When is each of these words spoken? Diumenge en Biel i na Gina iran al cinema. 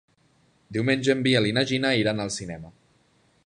Diumenge 0.77 1.13
en 1.15 1.21
Biel 1.27 1.49
i 1.49 1.53
na 1.59 1.65
Gina 1.73 1.95
iran 2.01 2.25
al 2.25 2.33
cinema. 2.41 2.77